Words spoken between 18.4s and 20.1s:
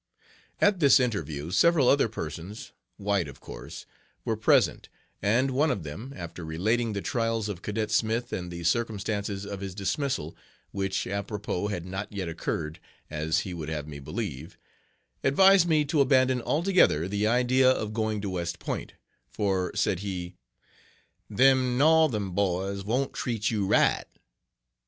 Point, for, said